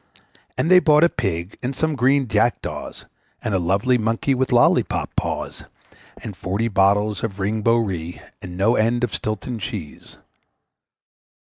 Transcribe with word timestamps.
And 0.57 0.71
they 0.71 0.79
bought 0.79 1.03
a 1.03 1.09
Pig, 1.09 1.59
and 1.61 1.75
some 1.75 1.95
green 1.95 2.27
Jack 2.27 2.59
daws, 2.63 3.05
And 3.43 3.53
a 3.53 3.59
lovely 3.59 3.99
Monkey 3.99 4.33
with 4.33 4.51
lollipop 4.51 5.15
paws, 5.15 5.63
And 6.23 6.35
forty 6.35 6.69
bottles 6.69 7.23
of 7.23 7.39
Ring 7.39 7.61
Bo 7.61 7.77
Ree, 7.77 8.19
And 8.41 8.57
no 8.57 8.75
end 8.75 9.03
of 9.03 9.13
Stilton 9.13 9.59
Cheese. 9.59 10.17